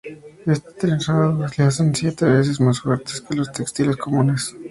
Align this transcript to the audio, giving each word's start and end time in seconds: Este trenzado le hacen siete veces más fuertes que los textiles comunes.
Este 0.47 0.71
trenzado 0.71 1.47
le 1.55 1.63
hacen 1.63 1.93
siete 1.93 2.25
veces 2.25 2.59
más 2.59 2.81
fuertes 2.81 3.21
que 3.21 3.35
los 3.35 3.51
textiles 3.51 3.97
comunes. 3.97 4.55